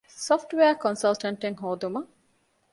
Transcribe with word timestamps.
ސޮފްޓްވެއަރ 0.27 0.75
ކޮންސަލްޓެންޓް 0.83 1.41
އެއް 1.43 1.59
ހޯދުމަށް 1.63 2.09